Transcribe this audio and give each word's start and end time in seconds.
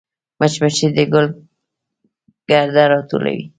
مچمچۍ 0.39 0.87
د 0.95 0.97
ګل 1.13 1.27
ګرده 2.49 2.83
راټولوي 2.91 3.41